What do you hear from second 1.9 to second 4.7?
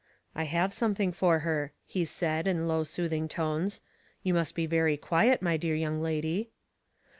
said, in low, soothing tones." You must be